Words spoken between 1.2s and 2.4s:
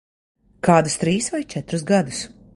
vai četrus gadus.